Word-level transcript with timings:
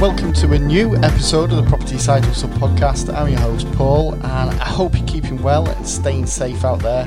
welcome 0.00 0.32
to 0.32 0.50
a 0.54 0.58
new 0.58 0.96
episode 0.96 1.52
of 1.52 1.62
the 1.62 1.62
Property 1.68 1.98
Side 1.98 2.24
Hustle 2.24 2.48
podcast. 2.48 3.14
I'm 3.14 3.28
your 3.28 3.38
host, 3.40 3.70
Paul, 3.72 4.14
and 4.14 4.24
I 4.24 4.64
hope 4.64 4.96
you're 4.96 5.06
keeping 5.06 5.42
well 5.42 5.68
and 5.68 5.86
staying 5.86 6.24
safe 6.24 6.64
out 6.64 6.78
there. 6.78 7.06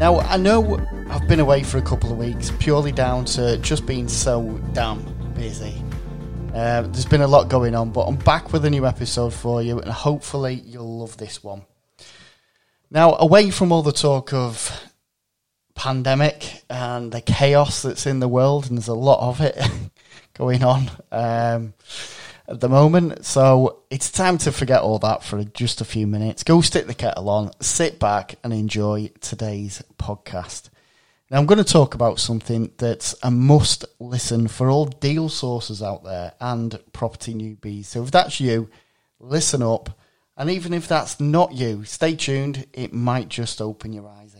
Now, 0.00 0.18
I 0.18 0.36
know 0.36 0.84
I've 1.08 1.28
been 1.28 1.38
away 1.38 1.62
for 1.62 1.78
a 1.78 1.82
couple 1.82 2.10
of 2.10 2.18
weeks 2.18 2.50
purely 2.58 2.90
down 2.90 3.26
to 3.26 3.58
just 3.58 3.86
being 3.86 4.08
so 4.08 4.60
damn 4.72 5.04
busy. 5.34 5.80
Uh, 6.52 6.82
there's 6.82 7.04
been 7.04 7.20
a 7.20 7.28
lot 7.28 7.48
going 7.48 7.76
on, 7.76 7.92
but 7.92 8.06
I'm 8.06 8.16
back 8.16 8.52
with 8.52 8.64
a 8.64 8.70
new 8.70 8.86
episode 8.86 9.32
for 9.32 9.62
you, 9.62 9.78
and 9.78 9.92
hopefully, 9.92 10.54
you'll 10.66 10.98
love 10.98 11.16
this 11.18 11.44
one. 11.44 11.62
Now, 12.90 13.14
away 13.20 13.50
from 13.50 13.70
all 13.70 13.84
the 13.84 13.92
talk 13.92 14.32
of 14.32 14.90
pandemic 15.76 16.64
and 16.68 17.12
the 17.12 17.20
chaos 17.20 17.82
that's 17.82 18.04
in 18.04 18.18
the 18.18 18.26
world, 18.26 18.66
and 18.66 18.78
there's 18.78 18.88
a 18.88 18.94
lot 18.94 19.20
of 19.20 19.40
it 19.40 19.56
going 20.36 20.62
on 20.62 20.90
um, 21.10 21.74
at 22.48 22.60
the 22.60 22.68
moment. 22.68 23.24
So 23.24 23.82
it's 23.90 24.10
time 24.10 24.38
to 24.38 24.52
forget 24.52 24.82
all 24.82 24.98
that 25.00 25.22
for 25.22 25.42
just 25.44 25.80
a 25.80 25.84
few 25.84 26.06
minutes. 26.06 26.42
Go 26.42 26.60
stick 26.60 26.86
the 26.86 26.94
kettle 26.94 27.28
on, 27.28 27.50
sit 27.60 27.98
back, 27.98 28.36
and 28.44 28.52
enjoy 28.52 29.10
today's 29.20 29.82
podcast. 29.98 30.70
Now, 31.30 31.38
I'm 31.38 31.46
going 31.46 31.58
to 31.58 31.64
talk 31.64 31.94
about 31.94 32.20
something 32.20 32.70
that's 32.78 33.14
a 33.22 33.32
must 33.32 33.84
listen 33.98 34.46
for 34.46 34.70
all 34.70 34.86
deal 34.86 35.28
sources 35.28 35.82
out 35.82 36.04
there 36.04 36.34
and 36.40 36.78
property 36.92 37.34
newbies. 37.34 37.86
So 37.86 38.04
if 38.04 38.12
that's 38.12 38.38
you, 38.38 38.70
listen 39.18 39.60
up. 39.60 39.98
And 40.36 40.50
even 40.50 40.72
if 40.72 40.86
that's 40.86 41.18
not 41.18 41.52
you, 41.52 41.82
stay 41.82 42.14
tuned. 42.14 42.66
It 42.72 42.92
might 42.92 43.28
just 43.28 43.60
open 43.60 43.92
your 43.92 44.06
eyes 44.06 44.35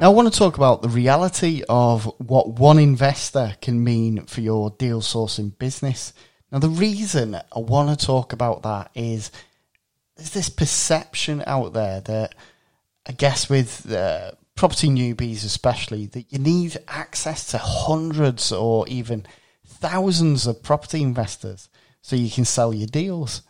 Now, 0.00 0.06
I 0.06 0.14
want 0.14 0.32
to 0.32 0.38
talk 0.38 0.56
about 0.56 0.80
the 0.80 0.88
reality 0.88 1.62
of 1.68 2.06
what 2.16 2.58
one 2.58 2.78
investor 2.78 3.54
can 3.60 3.84
mean 3.84 4.24
for 4.24 4.40
your 4.40 4.70
deal 4.70 5.02
sourcing 5.02 5.58
business. 5.58 6.14
Now, 6.50 6.58
the 6.58 6.70
reason 6.70 7.34
I 7.34 7.58
want 7.58 7.90
to 8.00 8.06
talk 8.06 8.32
about 8.32 8.62
that 8.62 8.90
is 8.94 9.30
there's 10.16 10.30
this 10.30 10.48
perception 10.48 11.44
out 11.46 11.74
there 11.74 12.00
that 12.00 12.34
I 13.06 13.12
guess 13.12 13.50
with 13.50 13.92
uh, 13.92 14.30
property 14.54 14.88
newbies, 14.88 15.44
especially, 15.44 16.06
that 16.06 16.32
you 16.32 16.38
need 16.38 16.78
access 16.88 17.50
to 17.50 17.58
hundreds 17.58 18.52
or 18.52 18.88
even 18.88 19.26
thousands 19.66 20.46
of 20.46 20.62
property 20.62 21.02
investors 21.02 21.68
so 22.00 22.16
you 22.16 22.30
can 22.30 22.46
sell 22.46 22.72
your 22.72 22.88
deals. 22.88 23.42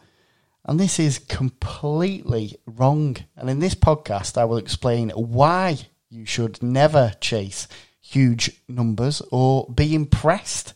And 0.65 0.81
this 0.81 0.99
is 0.99 1.21
completely 1.21 2.57
wrong. 2.67 3.19
And 3.37 3.49
in 3.49 3.61
this 3.61 3.77
podcast, 3.77 4.37
I 4.37 4.47
will 4.47 4.57
explain 4.57 5.11
why 5.11 5.79
you 6.11 6.27
should 6.27 6.63
never 6.63 7.13
chase 7.21 7.69
huge 8.01 8.61
numbers 8.69 9.23
or 9.31 9.67
be 9.73 9.95
impressed 9.95 10.75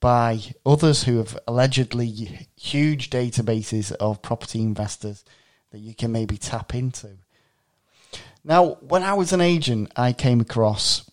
by 0.00 0.40
others 0.64 1.04
who 1.04 1.18
have 1.18 1.38
allegedly 1.46 2.48
huge 2.56 3.10
databases 3.10 3.92
of 3.92 4.22
property 4.22 4.60
investors 4.60 5.24
that 5.70 5.78
you 5.78 5.94
can 5.94 6.12
maybe 6.12 6.36
tap 6.36 6.74
into. 6.74 7.08
Now, 8.44 8.74
when 8.80 9.02
I 9.02 9.14
was 9.14 9.32
an 9.32 9.40
agent, 9.40 9.92
I 9.96 10.12
came 10.12 10.40
across 10.40 11.08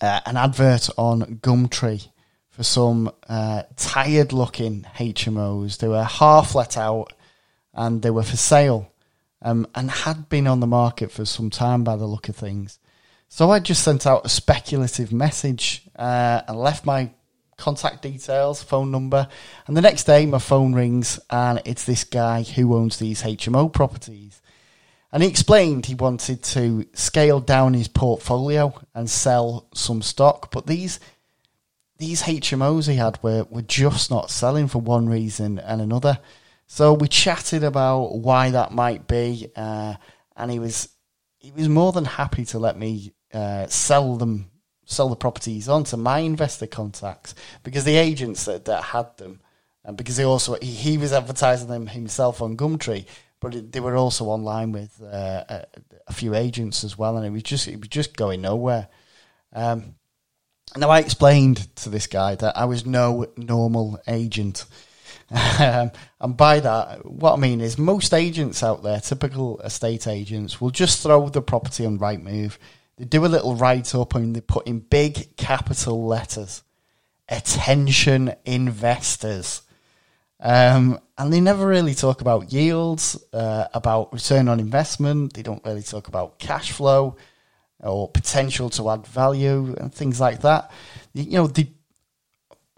uh, 0.00 0.20
an 0.26 0.36
advert 0.36 0.88
on 0.96 1.38
Gumtree 1.42 2.08
for 2.50 2.62
some 2.62 3.12
uh, 3.28 3.62
tired 3.76 4.32
looking 4.32 4.84
HMOs. 4.96 5.78
They 5.78 5.88
were 5.88 6.04
half 6.04 6.54
let 6.54 6.76
out 6.76 7.12
and 7.72 8.02
they 8.02 8.10
were 8.10 8.22
for 8.22 8.36
sale 8.36 8.89
um, 9.42 9.66
and 9.74 9.90
had 9.90 10.28
been 10.28 10.46
on 10.46 10.60
the 10.60 10.66
market 10.66 11.10
for 11.10 11.24
some 11.24 11.50
time 11.50 11.84
by 11.84 11.96
the 11.96 12.06
look 12.06 12.28
of 12.28 12.36
things. 12.36 12.78
So 13.28 13.50
I 13.50 13.60
just 13.60 13.82
sent 13.82 14.06
out 14.06 14.26
a 14.26 14.28
speculative 14.28 15.12
message 15.12 15.82
uh, 15.96 16.42
and 16.48 16.58
left 16.58 16.84
my 16.84 17.10
contact 17.56 18.02
details, 18.02 18.62
phone 18.62 18.90
number, 18.90 19.28
and 19.66 19.76
the 19.76 19.82
next 19.82 20.04
day 20.04 20.26
my 20.26 20.38
phone 20.38 20.74
rings 20.74 21.20
and 21.30 21.60
it's 21.64 21.84
this 21.84 22.04
guy 22.04 22.42
who 22.42 22.74
owns 22.74 22.98
these 22.98 23.22
HMO 23.22 23.72
properties. 23.72 24.40
And 25.12 25.22
he 25.22 25.28
explained 25.28 25.86
he 25.86 25.94
wanted 25.94 26.42
to 26.42 26.86
scale 26.94 27.40
down 27.40 27.74
his 27.74 27.88
portfolio 27.88 28.74
and 28.94 29.10
sell 29.10 29.68
some 29.74 30.02
stock, 30.02 30.50
but 30.50 30.66
these 30.66 31.00
these 31.98 32.22
HMOs 32.22 32.88
he 32.88 32.96
had 32.96 33.22
were, 33.22 33.44
were 33.50 33.60
just 33.60 34.10
not 34.10 34.30
selling 34.30 34.68
for 34.68 34.80
one 34.80 35.06
reason 35.06 35.58
and 35.58 35.82
another. 35.82 36.18
So 36.72 36.92
we 36.92 37.08
chatted 37.08 37.64
about 37.64 38.18
why 38.18 38.50
that 38.50 38.70
might 38.70 39.08
be, 39.08 39.50
uh, 39.56 39.94
and 40.36 40.52
he 40.52 40.60
was 40.60 40.88
he 41.36 41.50
was 41.50 41.68
more 41.68 41.90
than 41.90 42.04
happy 42.04 42.44
to 42.44 42.60
let 42.60 42.78
me 42.78 43.12
uh, 43.34 43.66
sell 43.66 44.14
them 44.16 44.52
sell 44.84 45.08
the 45.08 45.16
properties 45.16 45.68
on 45.68 45.82
to 45.82 45.96
my 45.96 46.20
investor 46.20 46.68
contacts 46.68 47.34
because 47.64 47.82
the 47.82 47.96
agents 47.96 48.44
that, 48.44 48.66
that 48.66 48.84
had 48.84 49.16
them, 49.16 49.40
and 49.84 49.96
because 49.96 50.16
he 50.16 50.22
also 50.22 50.54
he, 50.62 50.70
he 50.70 50.96
was 50.96 51.12
advertising 51.12 51.66
them 51.66 51.88
himself 51.88 52.40
on 52.40 52.56
Gumtree, 52.56 53.04
but 53.40 53.52
it, 53.56 53.72
they 53.72 53.80
were 53.80 53.96
also 53.96 54.26
online 54.26 54.70
with 54.70 55.02
uh, 55.02 55.42
a, 55.48 55.66
a, 56.06 56.12
few 56.12 56.36
agents 56.36 56.84
as 56.84 56.96
well, 56.96 57.16
and 57.16 57.26
it 57.26 57.30
was 57.30 57.42
just 57.42 57.66
it 57.66 57.80
was 57.80 57.88
just 57.88 58.16
going 58.16 58.42
nowhere. 58.42 58.86
Um, 59.52 59.96
now 60.76 60.90
I 60.90 61.00
explained 61.00 61.74
to 61.78 61.88
this 61.88 62.06
guy 62.06 62.36
that 62.36 62.56
I 62.56 62.66
was 62.66 62.86
no 62.86 63.26
normal 63.36 63.98
agent. 64.06 64.66
Um, 65.32 65.92
and 66.20 66.36
by 66.36 66.60
that, 66.60 67.04
what 67.04 67.34
I 67.34 67.36
mean 67.36 67.60
is 67.60 67.78
most 67.78 68.14
agents 68.14 68.62
out 68.62 68.82
there, 68.82 68.98
typical 68.98 69.60
estate 69.60 70.06
agents, 70.06 70.60
will 70.60 70.70
just 70.70 71.02
throw 71.02 71.28
the 71.28 71.42
property 71.42 71.86
on 71.86 71.98
Rightmove. 71.98 72.56
They 72.96 73.04
do 73.04 73.24
a 73.24 73.28
little 73.28 73.54
write 73.54 73.94
up 73.94 74.14
and 74.14 74.34
they 74.34 74.40
put 74.40 74.66
in 74.66 74.80
big 74.80 75.36
capital 75.36 76.04
letters, 76.06 76.62
attention 77.28 78.34
investors. 78.44 79.62
Um, 80.40 80.98
and 81.18 81.32
they 81.32 81.40
never 81.40 81.66
really 81.66 81.94
talk 81.94 82.22
about 82.22 82.52
yields, 82.52 83.22
uh, 83.32 83.66
about 83.74 84.12
return 84.12 84.48
on 84.48 84.58
investment. 84.58 85.34
They 85.34 85.42
don't 85.42 85.64
really 85.64 85.82
talk 85.82 86.08
about 86.08 86.38
cash 86.38 86.72
flow 86.72 87.16
or 87.78 88.08
potential 88.08 88.70
to 88.70 88.90
add 88.90 89.06
value 89.06 89.74
and 89.78 89.94
things 89.94 90.20
like 90.20 90.40
that. 90.40 90.70
You 91.12 91.32
know, 91.32 91.46
they 91.46 91.70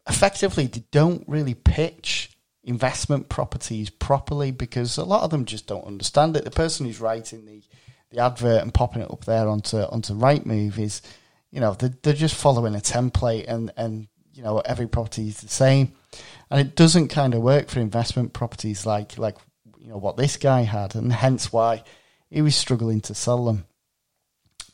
effectively 0.09 0.67
they 0.67 0.83
don't 0.91 1.25
really 1.29 1.55
pitch 1.55 2.32
investment 2.65 3.29
properties 3.29 3.91
properly 3.91 4.51
because 4.51 4.97
a 4.97 5.05
lot 5.05 5.23
of 5.23 5.31
them 5.31 5.45
just 5.45 5.67
don't 5.67 5.87
understand 5.87 6.37
it. 6.37 6.45
The 6.45 6.51
person 6.51 6.87
who's 6.87 7.01
writing 7.01 7.45
the, 7.45 7.63
the 8.11 8.23
advert 8.23 8.63
and 8.63 8.73
popping 8.73 9.03
it 9.03 9.11
up 9.11 9.25
there 9.25 9.49
onto 9.49 9.79
onto 9.79 10.15
Rightmove 10.15 10.79
is, 10.79 11.03
you 11.51 11.61
know, 11.61 11.75
they're, 11.75 11.95
they're 12.03 12.13
just 12.15 12.35
following 12.35 12.75
a 12.75 12.79
template 12.79 13.47
and, 13.49 13.73
and 13.77 14.09
you 14.35 14.43
know 14.43 14.59
every 14.61 14.87
property 14.87 15.29
is 15.29 15.41
the 15.41 15.49
same, 15.49 15.93
and 16.51 16.61
it 16.61 16.75
doesn't 16.77 17.09
kind 17.09 17.35
of 17.35 17.43
work 17.43 17.69
for 17.69 17.81
investment 17.81 18.33
properties 18.33 18.87
like 18.87 19.19
like 19.19 19.37
you 19.79 19.89
know 19.89 19.99
what 19.99 20.17
this 20.17 20.37
guy 20.37 20.63
had, 20.63 20.95
and 20.95 21.13
hence 21.13 21.53
why 21.53 21.83
he 22.31 22.43
was 22.43 22.57
struggling 22.57 23.01
to 23.03 23.15
sell 23.15 23.45
them. 23.45 23.67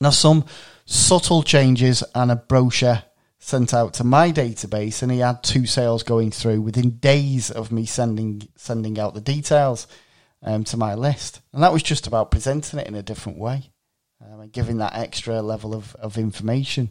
Now 0.01 0.11
some 0.11 0.45
subtle 0.85 1.43
changes 1.43 2.05
and 2.15 2.31
a 2.31 2.37
brochure 2.37 3.03
sent 3.39 3.73
out 3.73 3.95
to 3.95 4.05
my 4.05 4.33
database, 4.33 5.03
and 5.03 5.13
he 5.13 5.19
had 5.19 5.43
two 5.43 5.67
sales 5.67 6.03
going 6.03 6.31
through 6.31 6.61
within 6.61 6.99
days 6.99 7.51
of 7.51 7.71
me 7.71 7.87
sending 7.87 8.49
sending 8.57 8.99
out 8.99 9.15
the 9.15 9.21
details 9.21 9.87
um, 10.43 10.65
to 10.65 10.77
my 10.77 10.95
list, 10.95 11.41
and 11.53 11.63
that 11.63 11.73
was 11.73 11.83
just 11.83 12.07
about 12.07 12.31
presenting 12.31 12.79
it 12.79 12.87
in 12.87 12.95
a 12.95 13.03
different 13.03 13.39
way 13.39 13.71
um, 14.25 14.41
and 14.41 14.53
giving 14.53 14.79
that 14.79 14.97
extra 14.97 15.41
level 15.43 15.75
of, 15.75 15.95
of 15.97 16.19
information 16.19 16.91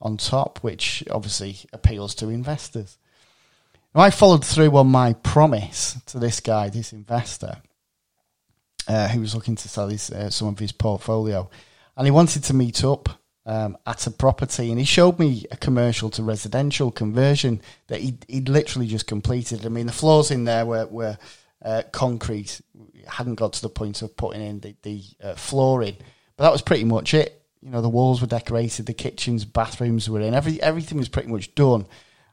on 0.00 0.16
top, 0.16 0.58
which 0.58 1.04
obviously 1.10 1.56
appeals 1.72 2.14
to 2.16 2.28
investors. 2.28 2.98
Now, 3.94 4.02
I 4.02 4.10
followed 4.10 4.44
through 4.44 4.76
on 4.76 4.88
my 4.88 5.12
promise 5.12 5.98
to 6.06 6.18
this 6.18 6.40
guy, 6.40 6.70
this 6.70 6.92
investor, 6.92 7.58
uh, 8.88 9.08
who 9.08 9.20
was 9.20 9.34
looking 9.34 9.56
to 9.56 9.68
sell 9.68 9.88
his, 9.88 10.10
uh, 10.10 10.30
some 10.30 10.48
of 10.48 10.58
his 10.58 10.72
portfolio, 10.72 11.48
and 11.96 12.06
he 12.06 12.10
wanted 12.10 12.44
to 12.44 12.54
meet 12.54 12.82
up 12.84 13.08
um, 13.44 13.76
at 13.86 14.06
a 14.06 14.10
property, 14.10 14.70
and 14.70 14.78
he 14.78 14.84
showed 14.84 15.18
me 15.18 15.44
a 15.50 15.56
commercial 15.56 16.10
to 16.10 16.22
residential 16.22 16.90
conversion 16.90 17.60
that 17.88 18.00
he 18.00 18.16
he'd 18.28 18.48
literally 18.48 18.86
just 18.86 19.06
completed. 19.06 19.66
I 19.66 19.68
mean, 19.68 19.86
the 19.86 19.92
floors 19.92 20.30
in 20.30 20.44
there 20.44 20.64
were 20.64 20.86
were 20.86 21.18
uh, 21.64 21.82
concrete, 21.92 22.60
hadn't 23.06 23.36
got 23.36 23.54
to 23.54 23.62
the 23.62 23.68
point 23.68 24.02
of 24.02 24.16
putting 24.16 24.42
in 24.42 24.60
the 24.60 24.74
the 24.82 25.02
uh, 25.22 25.34
flooring, 25.34 25.96
but 26.36 26.44
that 26.44 26.52
was 26.52 26.62
pretty 26.62 26.84
much 26.84 27.14
it. 27.14 27.40
You 27.60 27.70
know, 27.70 27.82
the 27.82 27.88
walls 27.88 28.20
were 28.20 28.26
decorated, 28.26 28.86
the 28.86 28.92
kitchens, 28.92 29.44
bathrooms 29.44 30.08
were 30.08 30.20
in, 30.20 30.34
every 30.34 30.62
everything 30.62 30.98
was 30.98 31.08
pretty 31.08 31.28
much 31.28 31.54
done, 31.54 31.86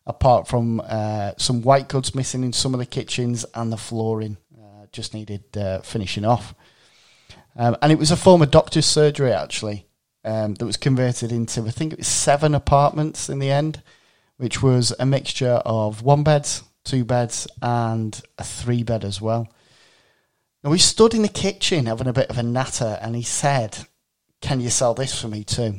apart 0.05 0.47
from 0.47 0.81
uh, 0.85 1.31
some 1.37 1.63
white 1.63 1.87
goods 1.87 2.13
missing 2.13 2.43
in 2.43 2.53
some 2.53 2.73
of 2.73 2.79
the 2.79 2.85
kitchens 2.85 3.45
and 3.55 3.71
the 3.71 3.77
flooring 3.77 4.37
uh, 4.59 4.85
just 4.91 5.15
needed 5.15 5.43
uh, 5.57 5.81
finishing 5.81 6.25
off. 6.25 6.53
Um, 7.55 7.75
and 7.81 7.91
it 7.91 7.97
was 7.97 8.11
a 8.11 8.15
former 8.15 8.45
doctor's 8.45 8.85
surgery 8.85 9.33
actually 9.33 9.88
um, 10.23 10.55
that 10.55 10.65
was 10.65 10.77
converted 10.77 11.31
into, 11.31 11.61
I 11.65 11.71
think 11.71 11.93
it 11.93 11.99
was 11.99 12.07
seven 12.07 12.53
apartments 12.53 13.29
in 13.29 13.39
the 13.39 13.51
end, 13.51 13.81
which 14.37 14.61
was 14.61 14.93
a 14.99 15.05
mixture 15.05 15.61
of 15.65 16.01
one 16.01 16.23
beds, 16.23 16.63
two 16.83 17.05
beds, 17.05 17.47
and 17.61 18.19
a 18.37 18.43
three 18.43 18.83
bed 18.83 19.03
as 19.03 19.21
well. 19.21 19.47
Now, 20.63 20.71
we 20.71 20.77
stood 20.77 21.13
in 21.13 21.21
the 21.21 21.29
kitchen 21.29 21.85
having 21.85 22.07
a 22.07 22.13
bit 22.13 22.29
of 22.29 22.37
a 22.37 22.43
natter, 22.43 22.99
and 23.01 23.15
he 23.15 23.23
said, 23.23 23.77
Can 24.41 24.59
you 24.59 24.69
sell 24.69 24.93
this 24.93 25.19
for 25.19 25.29
me 25.29 25.43
too? 25.43 25.75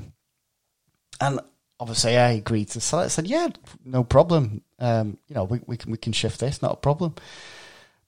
And 1.21 1.41
obviously, 1.79 2.17
I 2.17 2.33
agreed 2.33 2.69
to 2.69 2.81
sell 2.81 3.01
it. 3.01 3.05
I 3.05 3.09
said, 3.09 3.27
Yeah, 3.27 3.49
no 3.85 4.05
problem. 4.05 4.63
Um, 4.79 5.19
you 5.29 5.35
know, 5.35 5.45
we, 5.45 5.61
we, 5.67 5.77
can, 5.77 5.91
we 5.91 5.99
can 5.99 6.13
shift 6.15 6.41
this, 6.41 6.63
not 6.63 6.73
a 6.73 6.77
problem. 6.77 7.15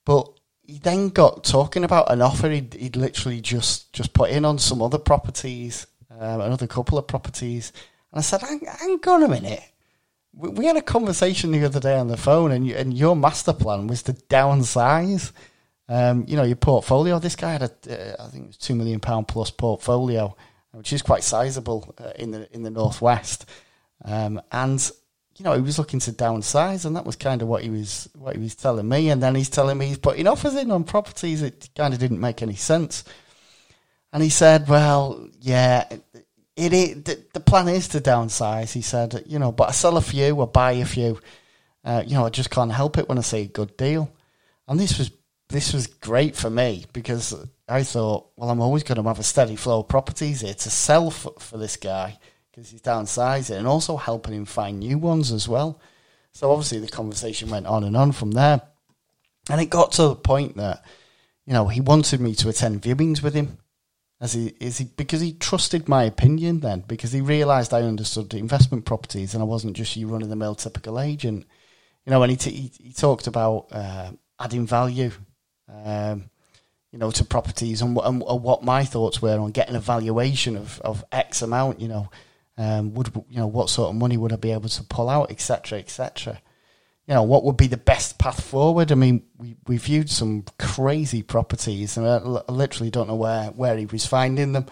But 0.06 0.31
he 0.62 0.79
then 0.79 1.11
got 1.11 1.44
talking 1.44 1.84
about 1.84 2.11
an 2.11 2.23
offer 2.23 2.49
he'd, 2.49 2.75
he'd 2.75 2.96
literally 2.96 3.40
just, 3.40 3.93
just 3.93 4.14
put 4.14 4.31
in 4.31 4.44
on 4.44 4.58
some 4.58 4.81
other 4.81 4.99
properties, 4.99 5.87
um, 6.23 6.41
another 6.41 6.67
couple 6.67 6.99
of 6.99 7.07
properties. 7.07 7.73
And 8.13 8.19
I 8.19 8.23
said, 8.23 8.41
hang, 8.43 8.61
hang 8.67 9.01
on 9.07 9.23
a 9.23 9.29
minute. 9.29 9.63
We, 10.35 10.49
we 10.51 10.67
had 10.67 10.77
a 10.77 10.83
conversation 10.83 11.53
the 11.53 11.65
other 11.65 11.81
day 11.81 11.97
on 11.97 12.09
the 12.09 12.17
phone, 12.17 12.53
and, 12.53 12.67
you, 12.67 12.75
and 12.75 12.95
your 12.95 13.17
master 13.17 13.53
plan 13.53 13.87
was 13.87 14.03
to 14.05 14.13
downsize 14.13 15.33
um, 15.89 16.25
you 16.27 16.37
know, 16.37 16.43
your 16.43 16.57
portfolio. 16.57 17.19
This 17.19 17.37
guy 17.37 17.53
had 17.53 17.63
a, 17.63 17.67
uh, 18.21 18.25
I 18.25 18.31
think 18.31 18.45
it 18.45 18.49
was 18.49 18.57
two 18.57 18.75
million 18.75 19.01
pound 19.01 19.29
plus 19.29 19.51
portfolio, 19.51 20.35
which 20.73 20.93
is 20.93 21.03
quite 21.03 21.23
sizable 21.23 21.95
uh, 21.99 22.13
in 22.17 22.31
the 22.31 22.49
in 22.55 22.63
the 22.63 22.71
northwest. 22.71 23.45
Um, 24.05 24.41
and 24.51 24.91
you 25.37 25.45
know, 25.45 25.55
he 25.55 25.61
was 25.61 25.79
looking 25.79 26.01
to 26.01 26.13
downsize, 26.13 26.85
and 26.87 26.97
that 26.97 27.05
was 27.05 27.17
kind 27.17 27.43
of 27.43 27.49
what 27.49 27.63
he 27.63 27.71
was 27.71 28.09
what 28.15 28.37
he 28.37 28.43
was 28.43 28.55
telling 28.55 28.89
me. 28.89 29.11
And 29.11 29.23
then 29.23 29.35
he's 29.35 29.51
telling 29.51 29.77
me 29.77 29.87
he's 29.87 29.99
putting 29.99 30.27
offers 30.27 30.55
in 30.55 30.71
on 30.71 30.85
properties. 30.85 31.43
It 31.43 31.69
kind 31.77 31.93
of 31.93 32.01
didn't 32.01 32.21
make 32.21 32.43
any 32.43 32.57
sense. 32.57 33.05
And 34.15 34.23
he 34.23 34.31
said, 34.31 34.69
"Well, 34.69 35.29
yeah, 35.41 35.89
it, 36.57 36.73
it 36.73 37.33
the, 37.33 37.41
plan 37.41 37.69
is 37.69 37.89
to 37.89 38.01
downsize." 38.01 38.73
He 38.73 38.83
said, 38.83 39.25
"You 39.27 39.39
know, 39.39 39.53
but 39.53 39.69
I 39.69 39.73
sell 39.73 39.97
a 39.97 40.03
few, 40.03 40.41
I 40.41 40.47
buy 40.47 40.73
a 40.73 40.85
few. 40.85 41.19
Uh, 41.85 42.03
you 42.07 42.15
know, 42.15 42.27
I 42.27 42.31
just 42.31 42.51
can't 42.51 42.73
help 42.73 42.99
it 42.99 43.09
when 43.09 43.19
I 43.19 43.23
see 43.23 43.43
a 43.43 43.47
good 43.47 43.77
deal." 43.77 44.11
And 44.69 44.79
this 44.79 44.99
was 44.99 45.11
this 45.49 45.73
was 45.73 45.87
great 45.87 46.35
for 46.35 46.51
me 46.51 46.87
because 46.93 47.35
I 47.69 47.83
thought, 47.83 48.31
well, 48.37 48.51
I'm 48.51 48.61
always 48.61 48.83
going 48.83 49.01
to 49.01 49.09
have 49.09 49.19
a 49.19 49.23
steady 49.23 49.57
flow 49.57 49.81
of 49.81 49.89
properties 49.89 50.41
here 50.41 50.55
to 50.55 50.71
sell 50.71 51.11
for, 51.11 51.35
for 51.39 51.59
this 51.59 51.77
guy 51.77 52.19
because 52.51 52.71
he's 52.71 52.83
downsizing 52.83 53.59
and 53.59 53.67
also 53.67 53.97
helping 53.97 54.35
him 54.35 54.45
find 54.45 54.79
new 54.79 54.99
ones 54.99 55.31
as 55.31 55.49
well. 55.49 55.81
So 56.33 56.51
obviously 56.51 56.81
the 56.81 56.89
conversation 56.89 57.51
went 57.51 57.67
on 57.67 57.85
and 57.85 57.97
on 57.97 58.13
from 58.13 58.33
there. 58.33 58.63
And 59.51 59.61
it 59.61 59.67
got 59.67 59.93
to 59.93 60.09
the 60.09 60.17
point 60.17 60.57
that, 60.57 60.85
you 61.47 61.53
know, 61.53 61.69
he 61.69 61.81
wanted 61.81 62.21
me 62.21 62.35
to 62.37 62.49
attend 62.49 62.83
viewings 62.83 63.23
with 63.23 63.35
him. 63.35 63.59
As 64.23 64.33
he 64.33 64.55
is 64.61 64.79
he 64.79 64.85
because 64.85 65.21
he 65.21 65.35
trusted 65.35 65.89
my 65.89 66.05
opinion 66.05 66.61
then, 66.61 66.85
because 66.87 67.13
he 67.13 67.21
realised 67.21 67.75
I 67.75 67.83
understood 67.83 68.33
investment 68.33 68.87
properties 68.87 69.35
and 69.35 69.43
I 69.43 69.47
wasn't 69.47 69.77
just 69.77 69.97
you 69.97 70.07
running 70.07 70.31
the 70.31 70.37
mill 70.37 70.55
typical 70.55 70.99
agent. 70.99 71.45
You 72.07 72.11
know, 72.13 72.23
and 72.23 72.31
he, 72.31 72.37
t- 72.37 72.51
he, 72.51 72.73
he 72.89 72.93
talked 72.93 73.27
about 73.27 73.67
uh, 73.73 74.13
adding 74.41 74.67
value 74.67 75.11
um, 75.69 76.31
you 76.93 76.99
know, 76.99 77.11
to 77.11 77.25
properties 77.25 77.81
and, 77.81 77.97
and, 77.99 78.23
and, 78.23 78.43
what 78.43 78.63
my 78.63 78.85
thoughts 78.85 79.23
were 79.23 79.39
on 79.39 79.51
getting 79.51 79.75
a 79.75 79.81
valuation 79.81 80.57
of, 80.57 80.81
of 80.83 81.05
X 81.11 81.41
amount, 81.41 81.81
you 81.81 81.89
know, 81.89 82.11
um, 82.59 82.93
would, 82.95 83.11
you 83.31 83.39
know, 83.39 83.47
what 83.47 83.71
sort 83.71 83.89
of 83.89 83.97
money 83.97 84.19
would 84.19 84.33
I 84.33 84.37
be 84.37 84.53
able 84.53 84.69
to 84.69 84.85
pull 84.85 85.09
out, 85.09 85.31
etc., 85.31 85.79
etc. 85.79 86.41
You 87.07 87.15
know, 87.15 87.23
what 87.25 87.45
would 87.45 87.57
be 87.57 87.67
the 87.67 87.77
best 87.77 88.19
path 88.19 88.43
forward? 88.45 88.93
I 88.93 88.95
mean, 88.95 89.25
we, 89.37 89.57
we 89.67 89.77
viewed 89.77 90.09
some 90.09 90.45
crazy 90.59 91.23
properties 91.23 91.97
and 91.97 92.07
I, 92.07 92.17
I 92.17 92.53
literally 92.53 92.91
don't 92.91 93.09
know 93.09 93.17
where, 93.17 93.47
where 93.47 93.77
he 93.77 93.87
was 93.87 94.07
finding 94.07 94.53
them 94.53 94.67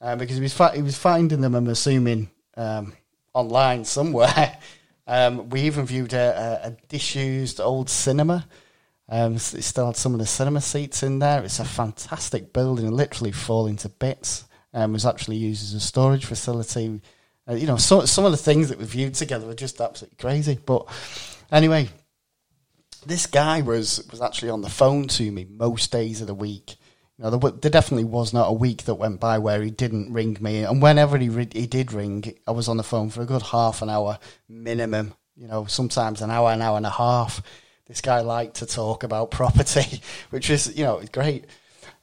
uh, 0.00 0.16
because 0.16 0.36
he 0.36 0.42
was, 0.42 0.54
fi- 0.54 0.76
he 0.76 0.82
was 0.82 0.96
finding 0.96 1.40
them, 1.40 1.54
I'm 1.54 1.66
assuming, 1.68 2.30
um, 2.56 2.92
online 3.32 3.84
somewhere. 3.84 4.58
Um, 5.06 5.50
we 5.50 5.60
even 5.60 5.84
viewed 5.84 6.14
a, 6.14 6.62
a, 6.64 6.68
a 6.68 6.76
disused 6.88 7.60
old 7.60 7.90
cinema 7.90 8.46
um, 9.08 9.34
it 9.34 9.40
still 9.40 9.86
had 9.86 9.96
some 9.96 10.14
of 10.14 10.20
the 10.20 10.26
cinema 10.26 10.60
seats 10.60 11.02
in 11.02 11.18
there. 11.18 11.44
It's 11.44 11.58
a 11.58 11.64
fantastic 11.64 12.52
building, 12.52 12.90
literally 12.90 13.32
falling 13.32 13.76
to 13.76 13.88
bits. 13.88 14.46
Um, 14.72 14.92
was 14.92 15.06
actually 15.06 15.36
used 15.36 15.62
as 15.62 15.74
a 15.74 15.80
storage 15.80 16.24
facility. 16.24 17.00
Uh, 17.48 17.54
you 17.54 17.66
know, 17.66 17.76
so, 17.76 18.06
some 18.06 18.24
of 18.24 18.32
the 18.32 18.38
things 18.38 18.70
that 18.70 18.78
we 18.78 18.84
viewed 18.84 19.14
together 19.14 19.46
were 19.46 19.54
just 19.54 19.80
absolutely 19.80 20.16
crazy. 20.16 20.58
But 20.64 20.88
anyway, 21.54 21.88
this 23.06 23.26
guy 23.26 23.62
was 23.62 24.06
was 24.10 24.20
actually 24.20 24.50
on 24.50 24.62
the 24.62 24.68
phone 24.68 25.08
to 25.08 25.30
me 25.30 25.46
most 25.48 25.90
days 25.90 26.20
of 26.20 26.26
the 26.26 26.34
week. 26.34 26.76
You 27.16 27.24
know, 27.24 27.30
there, 27.30 27.50
there 27.52 27.70
definitely 27.70 28.04
was 28.04 28.32
not 28.32 28.48
a 28.48 28.52
week 28.52 28.84
that 28.84 28.96
went 28.96 29.20
by 29.20 29.38
where 29.38 29.62
he 29.62 29.70
didn't 29.70 30.12
ring 30.12 30.36
me. 30.40 30.64
And 30.64 30.82
whenever 30.82 31.16
he 31.16 31.28
re- 31.28 31.48
he 31.50 31.66
did 31.66 31.92
ring, 31.92 32.34
I 32.46 32.50
was 32.50 32.68
on 32.68 32.76
the 32.76 32.82
phone 32.82 33.08
for 33.08 33.22
a 33.22 33.26
good 33.26 33.42
half 33.42 33.80
an 33.80 33.88
hour 33.88 34.18
minimum. 34.48 35.14
You 35.36 35.48
know, 35.48 35.64
sometimes 35.64 36.20
an 36.20 36.30
hour, 36.30 36.50
an 36.50 36.60
hour 36.60 36.76
and 36.76 36.86
a 36.86 36.90
half 36.90 37.42
this 37.86 38.00
guy 38.00 38.20
liked 38.20 38.56
to 38.56 38.66
talk 38.66 39.02
about 39.02 39.30
property, 39.30 40.00
which 40.30 40.50
is, 40.50 40.76
you 40.76 40.84
know, 40.84 41.02
great. 41.12 41.46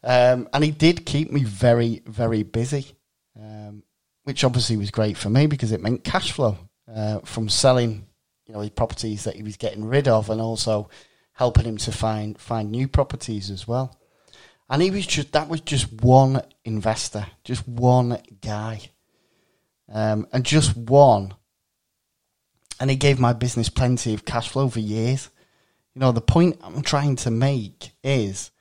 Um, 0.03 0.47
and 0.53 0.63
he 0.63 0.71
did 0.71 1.05
keep 1.05 1.31
me 1.31 1.43
very, 1.43 2.01
very 2.05 2.43
busy, 2.43 2.95
um, 3.39 3.83
which 4.23 4.43
obviously 4.43 4.77
was 4.77 4.91
great 4.91 5.17
for 5.17 5.29
me 5.29 5.47
because 5.47 5.71
it 5.71 5.81
meant 5.81 6.03
cash 6.03 6.31
flow 6.31 6.57
uh, 6.93 7.19
from 7.19 7.49
selling, 7.49 8.07
you 8.51 8.57
know, 8.57 8.63
the 8.65 8.69
properties 8.69 9.23
that 9.23 9.37
he 9.37 9.43
was 9.43 9.55
getting 9.55 9.85
rid 9.85 10.09
of, 10.09 10.29
and 10.29 10.41
also 10.41 10.89
helping 11.31 11.63
him 11.63 11.77
to 11.77 11.89
find 11.89 12.37
find 12.37 12.69
new 12.69 12.85
properties 12.85 13.49
as 13.49 13.65
well. 13.65 13.97
And 14.69 14.81
he 14.81 14.91
was 14.91 15.07
just 15.07 15.31
that 15.31 15.47
was 15.47 15.61
just 15.61 15.93
one 15.93 16.41
investor, 16.65 17.27
just 17.45 17.65
one 17.65 18.21
guy, 18.41 18.81
um, 19.87 20.27
and 20.33 20.43
just 20.43 20.75
one. 20.75 21.33
And 22.77 22.89
he 22.89 22.97
gave 22.97 23.21
my 23.21 23.31
business 23.31 23.69
plenty 23.69 24.13
of 24.13 24.25
cash 24.25 24.49
flow 24.49 24.67
for 24.67 24.81
years. 24.81 25.29
You 25.95 26.01
know, 26.01 26.11
the 26.11 26.19
point 26.19 26.59
I'm 26.61 26.81
trying 26.81 27.15
to 27.17 27.31
make 27.31 27.91
is 28.03 28.51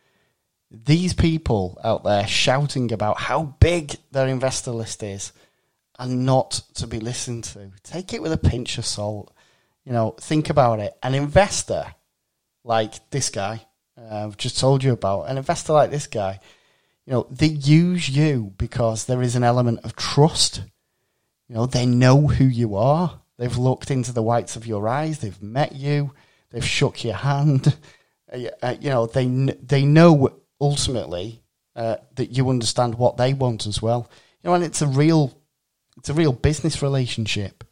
these 0.70 1.14
people 1.14 1.80
out 1.82 2.04
there 2.04 2.28
shouting 2.28 2.92
about 2.92 3.18
how 3.18 3.56
big 3.58 3.96
their 4.12 4.28
investor 4.28 4.70
list 4.70 5.02
is 5.02 5.32
and 5.98 6.24
not 6.24 6.62
to 6.74 6.86
be 6.86 7.00
listened 7.00 7.42
to. 7.42 7.72
Take 7.82 8.14
it 8.14 8.22
with 8.22 8.32
a 8.32 8.38
pinch 8.38 8.78
of 8.78 8.86
salt. 8.86 9.34
You 9.84 9.92
know, 9.92 10.14
think 10.20 10.50
about 10.50 10.80
it. 10.80 10.94
An 11.02 11.14
investor 11.14 11.86
like 12.64 13.10
this 13.10 13.30
guy, 13.30 13.66
uh, 13.98 14.26
I've 14.26 14.36
just 14.36 14.58
told 14.58 14.84
you 14.84 14.92
about, 14.92 15.24
an 15.24 15.38
investor 15.38 15.72
like 15.72 15.90
this 15.90 16.06
guy, 16.06 16.40
you 17.06 17.12
know, 17.12 17.26
they 17.30 17.46
use 17.46 18.08
you 18.08 18.52
because 18.56 19.06
there 19.06 19.22
is 19.22 19.36
an 19.36 19.42
element 19.44 19.80
of 19.84 19.96
trust. 19.96 20.62
You 21.48 21.54
know, 21.56 21.66
they 21.66 21.86
know 21.86 22.28
who 22.28 22.44
you 22.44 22.76
are. 22.76 23.20
They've 23.38 23.56
looked 23.56 23.90
into 23.90 24.12
the 24.12 24.22
whites 24.22 24.54
of 24.54 24.66
your 24.66 24.86
eyes. 24.86 25.18
They've 25.18 25.42
met 25.42 25.74
you. 25.74 26.12
They've 26.50 26.64
shook 26.64 27.04
your 27.04 27.14
hand. 27.14 27.76
Uh, 28.32 28.48
uh, 28.62 28.76
you 28.80 28.90
know, 28.90 29.06
they 29.06 29.26
they 29.26 29.84
know 29.84 30.38
ultimately 30.60 31.42
uh, 31.74 31.96
that 32.14 32.30
you 32.30 32.48
understand 32.48 32.94
what 32.94 33.16
they 33.16 33.34
want 33.34 33.66
as 33.66 33.82
well. 33.82 34.08
You 34.42 34.50
know, 34.50 34.54
and 34.54 34.62
it's 34.62 34.82
a 34.82 34.86
real 34.86 35.36
it's 35.96 36.10
a 36.10 36.14
real 36.14 36.32
business 36.32 36.80
relationship. 36.80 37.64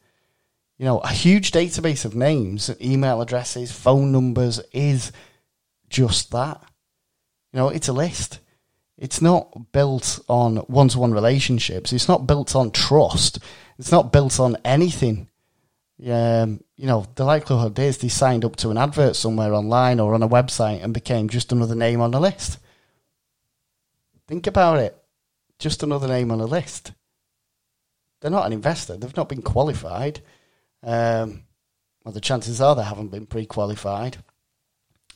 You 0.78 0.84
know, 0.84 0.98
a 0.98 1.08
huge 1.08 1.50
database 1.50 2.04
of 2.04 2.14
names, 2.14 2.70
email 2.80 3.20
addresses, 3.20 3.72
phone 3.72 4.12
numbers 4.12 4.60
is 4.72 5.12
just 5.88 6.30
that. 6.30 6.62
You 7.52 7.58
know, 7.58 7.68
it's 7.68 7.88
a 7.88 7.92
list. 7.92 8.38
It's 8.96 9.20
not 9.20 9.72
built 9.72 10.20
on 10.28 10.56
one 10.56 10.88
to 10.88 10.98
one 10.98 11.12
relationships. 11.12 11.92
It's 11.92 12.08
not 12.08 12.26
built 12.26 12.54
on 12.54 12.70
trust. 12.70 13.38
It's 13.78 13.92
not 13.92 14.12
built 14.12 14.38
on 14.38 14.56
anything 14.64 15.28
um, 16.06 16.62
you 16.76 16.86
know, 16.86 17.06
the 17.16 17.24
likelihood 17.24 17.78
is 17.78 17.98
they 17.98 18.08
signed 18.08 18.44
up 18.44 18.54
to 18.56 18.70
an 18.70 18.78
advert 18.78 19.16
somewhere 19.16 19.52
online 19.52 19.98
or 19.98 20.14
on 20.14 20.22
a 20.22 20.28
website 20.28 20.82
and 20.82 20.94
became 20.94 21.28
just 21.28 21.50
another 21.50 21.74
name 21.74 22.00
on 22.00 22.14
a 22.14 22.20
list. 22.20 22.58
Think 24.28 24.46
about 24.46 24.78
it. 24.78 24.96
Just 25.58 25.82
another 25.82 26.06
name 26.06 26.30
on 26.30 26.40
a 26.40 26.46
list. 26.46 26.92
They're 28.20 28.30
not 28.30 28.46
an 28.46 28.52
investor. 28.52 28.96
They've 28.96 29.16
not 29.16 29.28
been 29.28 29.42
qualified. 29.42 30.20
Um, 30.82 31.42
well, 32.04 32.12
the 32.12 32.20
chances 32.20 32.60
are 32.60 32.74
they 32.74 32.82
haven't 32.82 33.10
been 33.10 33.26
pre-qualified. 33.26 34.18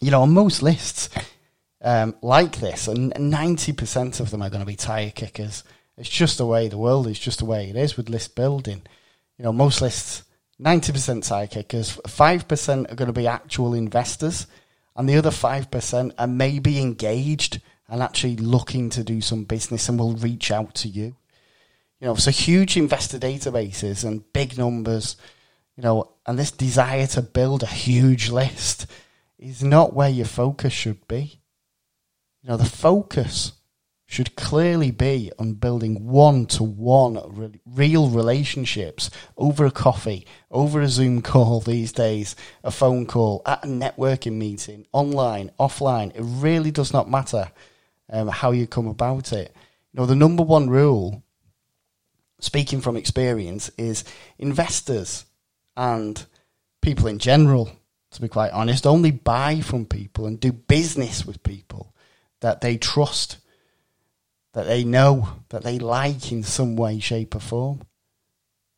You 0.00 0.11
know, 0.11 0.23
on 0.23 0.33
most 0.33 0.62
lists 0.62 1.09
um, 1.81 2.14
like 2.23 2.57
this, 2.57 2.88
and 2.88 3.12
ninety 3.19 3.73
percent 3.73 4.21
of 4.21 4.31
them 4.31 4.42
are 4.42 4.50
going 4.50 4.61
to 4.61 4.66
be 4.66 4.76
tire 4.76 5.11
kickers. 5.11 5.64
It's 5.97 6.09
just 6.09 6.38
the 6.38 6.47
way 6.47 6.69
the 6.69 6.78
world 6.78 7.07
is, 7.07 7.19
just 7.19 7.38
the 7.38 7.45
way 7.45 7.69
it 7.69 7.76
is 7.76 7.97
with 7.97 8.09
list 8.09 8.35
building. 8.35 8.83
You 9.38 9.45
know, 9.45 9.52
most 9.52 9.81
lists 9.81 10.25
90% 10.62 11.26
tire 11.26 11.47
kickers, 11.47 11.97
5% 11.97 12.92
are 12.92 12.95
going 12.95 13.07
to 13.07 13.12
be 13.12 13.26
actual 13.26 13.75
investors, 13.75 14.47
and 14.95 15.09
the 15.09 15.16
other 15.16 15.31
5% 15.31 16.12
are 16.19 16.26
maybe 16.26 16.81
engaged 16.81 17.61
and 17.88 18.02
actually 18.02 18.37
looking 18.37 18.88
to 18.90 19.02
do 19.02 19.21
some 19.21 19.45
business 19.45 19.88
and 19.88 19.99
will 19.99 20.14
reach 20.14 20.50
out 20.50 20.75
to 20.76 20.88
you. 20.88 21.16
You 22.00 22.09
know, 22.09 22.14
so 22.14 22.31
huge 22.31 22.76
investor 22.76 23.19
databases 23.19 24.04
and 24.04 24.31
big 24.33 24.57
numbers, 24.57 25.16
you 25.76 25.83
know, 25.83 26.12
and 26.26 26.38
this 26.38 26.50
desire 26.50 27.07
to 27.09 27.23
build 27.23 27.62
a 27.62 27.67
huge 27.67 28.31
list 28.31 28.87
is 29.38 29.62
not 29.62 29.95
where 29.95 30.09
your 30.09 30.26
focus 30.26 30.73
should 30.73 31.07
be. 31.09 31.41
You 32.43 32.50
know, 32.50 32.57
the 32.57 32.64
focus 32.64 33.52
should 34.05 34.37
clearly 34.37 34.91
be 34.91 35.33
on 35.38 35.55
building 35.55 36.07
one 36.07 36.45
to 36.45 36.62
one 36.62 37.59
real 37.64 38.11
relationships 38.11 39.11
over 39.38 39.64
a 39.64 39.71
coffee, 39.71 40.26
over 40.50 40.83
a 40.83 40.88
Zoom 40.88 41.23
call 41.23 41.61
these 41.61 41.93
days, 41.93 42.37
a 42.62 42.71
phone 42.71 43.07
call, 43.07 43.41
at 43.47 43.64
a 43.64 43.69
networking 43.69 44.35
meeting, 44.35 44.87
online, 44.93 45.50
offline. 45.59 46.14
It 46.14 46.23
really 46.23 46.71
does 46.71 46.93
not 46.93 47.11
matter. 47.11 47.50
um, 48.12 48.29
how 48.29 48.50
you 48.50 48.67
come 48.67 48.87
about 48.87 49.33
it. 49.33 49.55
You 49.93 50.00
know, 50.00 50.07
the 50.07 50.14
number 50.14 50.43
one 50.43 50.69
rule, 50.71 51.23
speaking 52.41 52.81
from 52.81 52.97
experience, 52.97 53.71
is 53.79 54.05
investors 54.38 55.25
and 55.76 56.25
people 56.81 57.07
in 57.07 57.19
general, 57.19 57.71
to 58.11 58.21
be 58.21 58.29
quite 58.29 58.52
honest, 58.52 58.87
only 58.87 59.11
buy 59.11 59.61
from 59.61 59.87
people 59.87 60.26
and 60.26 60.38
do 60.38 60.52
business 60.52 61.25
with 61.25 61.43
people 61.43 61.95
that 62.41 62.61
they 62.61 62.76
trust, 62.76 63.38
that 64.52 64.67
they 64.67 64.85
know, 64.85 65.29
that 65.49 65.62
they 65.62 65.79
like 65.79 66.33
in 66.33 66.43
some 66.43 66.76
way, 66.76 66.99
shape, 66.99 67.35
or 67.35 67.41
form. 67.41 67.83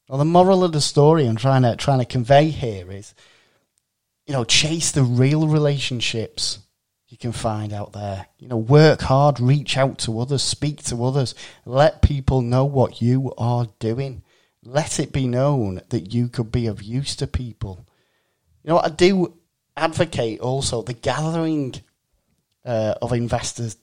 Well, 0.08 0.18
the 0.18 0.24
moral 0.24 0.62
of 0.62 0.72
the 0.72 0.80
story 0.80 1.26
I'm 1.26 1.36
trying 1.36 1.62
to 1.62 1.76
trying 1.76 2.00
to 2.00 2.04
convey 2.04 2.50
here 2.50 2.92
is, 2.92 3.14
you 4.26 4.34
know, 4.34 4.44
chase 4.44 4.92
the 4.92 5.02
real 5.02 5.48
relationships 5.48 6.58
you 7.14 7.18
can 7.18 7.30
find 7.30 7.72
out 7.72 7.92
there. 7.92 8.26
You 8.38 8.48
know, 8.48 8.56
work 8.56 9.02
hard, 9.02 9.38
reach 9.38 9.76
out 9.76 9.98
to 9.98 10.18
others, 10.18 10.42
speak 10.42 10.82
to 10.84 11.04
others, 11.04 11.32
let 11.64 12.02
people 12.02 12.42
know 12.42 12.64
what 12.64 13.00
you 13.00 13.32
are 13.38 13.68
doing. 13.78 14.23
Let 14.64 14.98
it 14.98 15.12
be 15.12 15.26
known 15.26 15.82
that 15.90 16.12
you 16.12 16.28
could 16.28 16.50
be 16.50 16.66
of 16.66 16.82
use 16.82 17.16
to 17.16 17.26
people. 17.26 17.86
You 18.62 18.70
know, 18.70 18.78
I 18.78 18.88
do 18.88 19.34
advocate 19.76 20.40
also 20.40 20.82
the 20.82 20.94
gathering 20.94 21.74
uh, 22.64 22.94
of 23.02 23.12
investors 23.12 23.76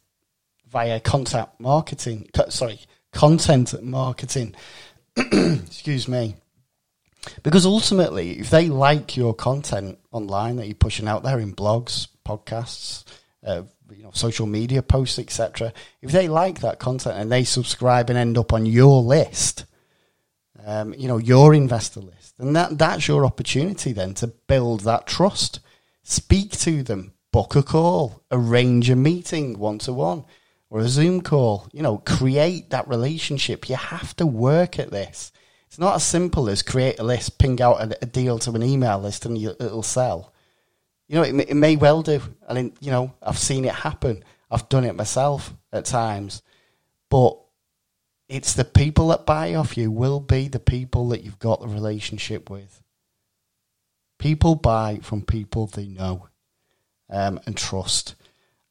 via 0.69 0.99
contact 0.99 1.59
marketing. 1.59 2.29
Sorry, 2.49 2.79
content 3.11 3.81
marketing. 3.83 4.55
Excuse 5.15 6.07
me. 6.07 6.35
Because 7.43 7.65
ultimately, 7.65 8.39
if 8.39 8.49
they 8.49 8.69
like 8.69 9.15
your 9.15 9.35
content 9.35 9.99
online 10.11 10.55
that 10.55 10.65
you're 10.65 10.75
pushing 10.75 11.07
out 11.07 11.21
there 11.23 11.39
in 11.39 11.53
blogs, 11.53 12.07
podcasts, 12.25 13.03
uh, 13.45 13.63
you 13.95 14.03
know, 14.03 14.11
social 14.13 14.47
media 14.47 14.81
posts, 14.81 15.19
etc., 15.19 15.71
if 16.01 16.11
they 16.11 16.27
like 16.27 16.61
that 16.61 16.79
content 16.79 17.17
and 17.17 17.31
they 17.31 17.43
subscribe 17.43 18.09
and 18.09 18.17
end 18.17 18.37
up 18.37 18.53
on 18.53 18.65
your 18.65 19.03
list, 19.03 19.65
um, 20.65 20.93
you 20.93 21.07
know, 21.07 21.17
your 21.17 21.53
investor 21.53 21.99
list, 21.99 22.35
and 22.39 22.55
that 22.55 22.77
that's 22.77 23.07
your 23.07 23.25
opportunity 23.25 23.93
then 23.93 24.13
to 24.15 24.27
build 24.27 24.81
that 24.81 25.07
trust. 25.07 25.59
Speak 26.03 26.51
to 26.51 26.83
them, 26.83 27.13
book 27.31 27.55
a 27.55 27.63
call, 27.63 28.23
arrange 28.31 28.89
a 28.89 28.95
meeting 28.95 29.57
one 29.57 29.77
to 29.79 29.93
one 29.93 30.25
or 30.69 30.79
a 30.79 30.87
Zoom 30.87 31.21
call. 31.21 31.67
You 31.71 31.83
know, 31.83 31.97
create 31.99 32.71
that 32.71 32.87
relationship. 32.87 33.69
You 33.69 33.75
have 33.75 34.15
to 34.17 34.25
work 34.25 34.79
at 34.79 34.91
this. 34.91 35.31
It's 35.67 35.79
not 35.79 35.95
as 35.95 36.03
simple 36.03 36.49
as 36.49 36.63
create 36.63 36.99
a 36.99 37.03
list, 37.03 37.37
ping 37.37 37.61
out 37.61 37.79
a, 37.79 37.97
a 38.01 38.05
deal 38.05 38.39
to 38.39 38.51
an 38.51 38.63
email 38.63 38.99
list, 38.99 39.25
and 39.25 39.37
you, 39.37 39.51
it'll 39.51 39.83
sell. 39.83 40.33
You 41.07 41.15
know, 41.15 41.23
it, 41.23 41.49
it 41.49 41.55
may 41.55 41.75
well 41.75 42.01
do. 42.01 42.21
I 42.47 42.53
mean, 42.53 42.73
you 42.81 42.91
know, 42.91 43.13
I've 43.21 43.37
seen 43.37 43.65
it 43.65 43.73
happen. 43.73 44.23
I've 44.49 44.67
done 44.67 44.83
it 44.83 44.95
myself 44.95 45.53
at 45.71 45.85
times, 45.85 46.41
but 47.09 47.37
it's 48.31 48.53
the 48.53 48.63
people 48.63 49.09
that 49.09 49.25
buy 49.25 49.53
off 49.55 49.77
you 49.77 49.91
will 49.91 50.21
be 50.21 50.47
the 50.47 50.57
people 50.57 51.09
that 51.09 51.21
you've 51.21 51.37
got 51.37 51.59
the 51.59 51.67
relationship 51.67 52.49
with. 52.49 52.81
People 54.19 54.55
buy 54.55 54.99
from 55.01 55.21
people 55.21 55.67
they 55.67 55.87
know 55.87 56.29
um, 57.09 57.41
and 57.45 57.57
trust. 57.57 58.15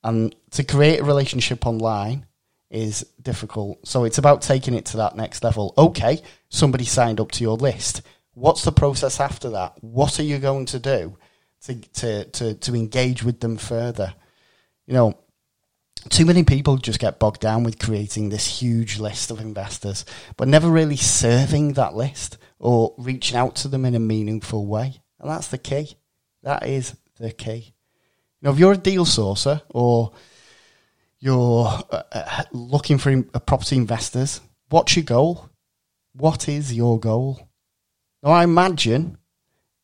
And 0.02 0.34
to 0.52 0.64
create 0.64 1.00
a 1.00 1.04
relationship 1.04 1.66
online 1.66 2.24
is 2.70 3.06
difficult. 3.20 3.86
So 3.86 4.04
it's 4.04 4.16
about 4.16 4.40
taking 4.40 4.72
it 4.72 4.86
to 4.86 4.96
that 4.96 5.14
next 5.14 5.44
level. 5.44 5.74
Okay, 5.76 6.22
somebody 6.48 6.84
signed 6.84 7.20
up 7.20 7.30
to 7.32 7.44
your 7.44 7.58
list. 7.58 8.00
What's 8.32 8.64
the 8.64 8.72
process 8.72 9.20
after 9.20 9.50
that? 9.50 9.74
What 9.82 10.18
are 10.18 10.24
you 10.24 10.38
going 10.38 10.64
to 10.66 10.78
do 10.78 11.18
to, 11.64 11.74
to, 11.74 12.24
to, 12.24 12.54
to 12.54 12.74
engage 12.74 13.22
with 13.22 13.40
them 13.40 13.58
further? 13.58 14.14
You 14.86 14.94
know, 14.94 15.18
too 16.08 16.24
many 16.24 16.44
people 16.44 16.76
just 16.76 16.98
get 16.98 17.18
bogged 17.18 17.40
down 17.40 17.62
with 17.62 17.78
creating 17.78 18.28
this 18.28 18.60
huge 18.60 18.98
list 18.98 19.30
of 19.30 19.40
investors, 19.40 20.04
but 20.36 20.48
never 20.48 20.68
really 20.68 20.96
serving 20.96 21.74
that 21.74 21.94
list 21.94 22.38
or 22.58 22.94
reaching 22.96 23.36
out 23.36 23.56
to 23.56 23.68
them 23.68 23.84
in 23.84 23.94
a 23.94 24.00
meaningful 24.00 24.66
way. 24.66 25.02
And 25.18 25.30
that's 25.30 25.48
the 25.48 25.58
key. 25.58 25.96
That 26.42 26.66
is 26.66 26.96
the 27.18 27.32
key. 27.32 27.74
Know, 28.42 28.52
if 28.52 28.58
you're 28.58 28.72
a 28.72 28.78
deal 28.78 29.04
sourcer 29.04 29.60
or 29.68 30.12
you're 31.18 31.66
uh, 31.66 32.02
uh 32.10 32.42
looking 32.52 32.96
for 32.96 33.10
in, 33.10 33.28
uh, 33.34 33.38
property 33.38 33.76
investors, 33.76 34.40
what's 34.70 34.96
your 34.96 35.04
goal? 35.04 35.50
What 36.14 36.48
is 36.48 36.72
your 36.72 36.98
goal? 36.98 37.48
Now, 38.22 38.30
I 38.30 38.44
imagine 38.44 39.18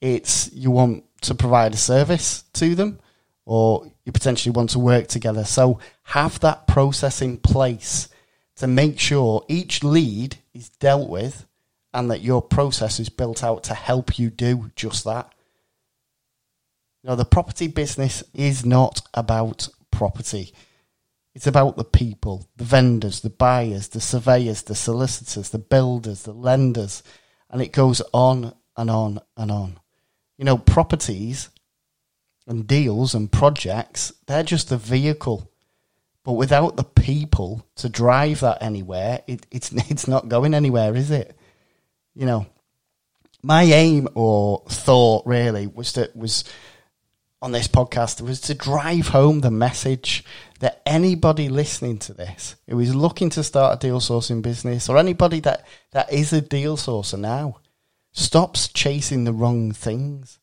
it's 0.01 0.51
you 0.53 0.71
want 0.71 1.05
to 1.23 1.35
provide 1.35 1.75
a 1.75 1.79
service 1.79 2.45
to 2.55 2.75
them 2.75 3.01
or 3.47 3.91
you 4.05 4.13
potentially 4.13 4.53
want 4.53 4.71
to 4.71 4.79
work 4.79 5.07
together. 5.07 5.45
So 5.45 5.79
have 6.03 6.41
that 6.41 6.67
process 6.67 7.23
in 7.23 7.39
place 7.39 8.09
to 8.57 8.67
make 8.67 8.99
sure 8.99 9.45
each 9.49 9.83
lead 9.83 10.37
is 10.53 10.69
dealt 10.69 11.09
with 11.09 11.47
and 11.95 12.11
that 12.11 12.21
your 12.21 12.43
process 12.43 13.01
is 13.01 13.09
built 13.09 13.43
out 13.43 13.65
to 13.65 13.75
help 13.75 14.19
you 14.19 14.29
do 14.29 14.71
just 14.75 15.05
that. 15.05 15.33
Now, 17.05 17.15
the 17.15 17.25
property 17.25 17.69
business 17.69 18.25
is 18.35 18.67
not 18.67 19.01
about 19.15 19.69
property. 19.93 20.53
It's 21.35 21.47
about 21.47 21.77
the 21.77 21.85
people, 21.85 22.49
the 22.57 22.65
vendors, 22.65 23.21
the 23.21 23.31
buyers, 23.31 23.89
the 23.89 24.01
surveyors, 24.01 24.63
the 24.63 24.75
solicitors, 24.75 25.51
the 25.51 25.59
builders, 25.59 26.23
the 26.23 26.33
lenders, 26.33 27.03
and 27.49 27.63
it 27.63 27.73
goes 27.73 28.03
on 28.13 28.55
and 28.77 28.91
on 28.91 29.21
and 29.37 29.51
on. 29.53 29.79
You 30.37 30.45
know, 30.45 30.59
properties 30.59 31.49
and 32.47 32.67
deals 32.67 33.15
and 33.15 33.31
projects, 33.31 34.13
they're 34.27 34.43
just 34.43 34.71
a 34.71 34.77
vehicle. 34.77 35.51
But 36.25 36.35
without 36.35 36.77
the 36.77 36.85
people 36.85 37.67
to 37.77 37.89
drive 37.89 38.41
that 38.41 38.63
anywhere, 38.63 39.23
it, 39.27 39.47
it's 39.51 39.73
it's 39.91 40.09
not 40.09 40.29
going 40.29 40.55
anywhere, 40.55 40.95
is 40.95 41.11
it? 41.11 41.37
You 42.15 42.27
know, 42.27 42.47
my 43.43 43.63
aim 43.65 44.09
or 44.15 44.63
thought 44.69 45.27
really 45.27 45.67
was 45.67 45.93
that 45.93 46.17
was 46.17 46.45
on 47.43 47.53
this 47.53 47.69
podcast 47.69 48.21
was 48.21 48.41
to 48.41 48.55
drive 48.55 49.09
home 49.09 49.41
the 49.41 49.51
message 49.51 50.25
that 50.61 50.81
anybody 50.87 51.49
listening 51.49 51.99
to 51.99 52.15
this 52.15 52.57
who 52.67 52.81
is 52.81 52.95
looking 52.95 53.29
to 53.31 53.45
start 53.45 53.77
a 53.77 53.87
deal 53.87 54.01
sourcing 54.01 54.41
business 54.41 54.89
or 54.89 54.97
anybody 54.97 55.39
that, 55.41 55.67
that 55.93 56.11
is 56.13 56.33
a 56.33 56.41
deal 56.41 56.77
sourcer 56.77 57.19
now 57.19 57.59
stops 58.13 58.69
chasing 58.69 59.25
the 59.25 59.33
wrong 59.33 59.71
things. 59.71 60.39